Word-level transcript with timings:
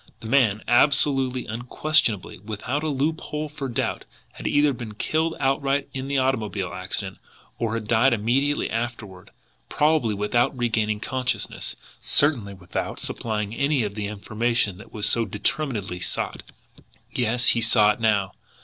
The 0.19 0.25
man, 0.25 0.63
absolutely, 0.67 1.45
unquestionably, 1.45 2.39
without 2.39 2.81
a 2.81 2.87
loophole 2.87 3.49
for 3.49 3.67
doubt, 3.69 4.05
had 4.31 4.47
either 4.47 4.73
been 4.73 4.95
killed 4.95 5.35
outright 5.39 5.89
in 5.93 6.07
the 6.07 6.17
automobile 6.17 6.73
accident, 6.73 7.19
or 7.59 7.75
had 7.75 7.87
died 7.87 8.11
immediately 8.11 8.67
afterward, 8.67 9.29
probably 9.69 10.15
without 10.15 10.57
regaining 10.57 11.01
consciousness, 11.01 11.75
certainly 11.99 12.55
without 12.55 12.97
supplying 12.99 13.53
any 13.53 13.83
of 13.83 13.93
the 13.93 14.07
information 14.07 14.79
that 14.79 14.91
was 14.91 15.05
so 15.07 15.23
determinedly 15.23 15.99
sought. 15.99 16.41
Yes, 17.11 17.49
he 17.49 17.61
saw 17.61 17.91
it 17.91 17.99
now! 17.99 18.31